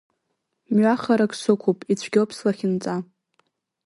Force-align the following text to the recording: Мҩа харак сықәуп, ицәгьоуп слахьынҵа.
Мҩа 0.73 0.95
харак 1.01 1.31
сықәуп, 1.41 1.79
ицәгьоуп 1.91 2.29
слахьынҵа. 2.37 2.95